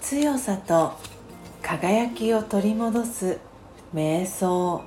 [0.00, 0.94] 強さと
[1.60, 3.38] 輝きを取り戻す
[3.94, 4.82] 瞑想。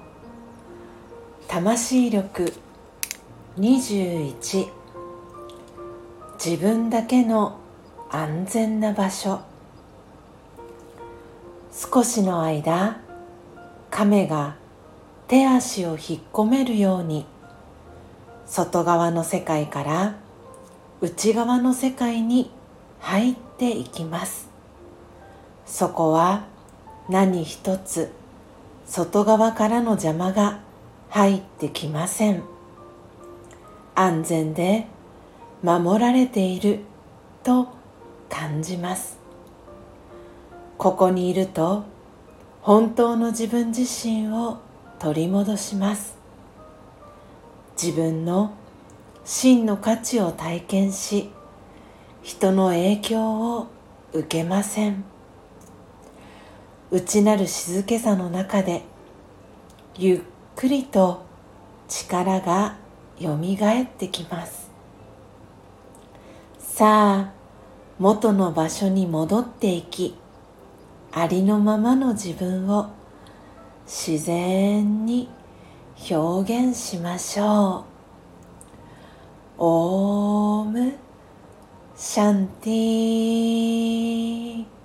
[1.47, 2.54] 魂力。
[3.60, 4.68] 21
[6.44, 7.60] 自分だけの
[8.10, 9.42] 安全な場所。
[11.72, 12.98] 少しの間
[13.92, 14.56] 亀が
[15.28, 15.98] 手足を引っ
[16.34, 17.34] 込めるように。
[18.55, 20.16] 外側の世界から
[21.02, 22.49] 内側の世界に
[23.02, 24.47] 入っていきます。
[25.66, 26.45] そこは
[27.09, 28.13] 何一つ
[28.85, 30.61] 外側からの邪魔が
[31.09, 32.44] 入ってきません。
[33.94, 34.88] 安全で
[35.61, 36.80] 守られている
[37.44, 37.67] と
[38.30, 39.17] 感じます。
[40.77, 41.83] ここにいると
[42.61, 44.59] 本当の自分自身を
[44.97, 46.24] 取り戻します。
[47.81, 48.53] 自分の
[49.23, 51.31] 真の価値を体験し
[52.22, 53.67] 人の影響を
[54.13, 55.03] 受けません。
[56.91, 58.83] 内なる静けさの中で
[59.97, 60.22] ゆっ
[60.55, 61.25] くりと
[61.88, 62.77] 力が
[63.19, 64.69] よみがえってきます。
[66.59, 67.33] さあ
[68.00, 70.16] 元の場所に戻っていき
[71.11, 72.91] ありのままの自分を
[73.85, 75.30] 自然に
[76.09, 77.85] 表現しましょう。
[79.57, 80.93] オーム
[81.95, 84.75] シャンティー。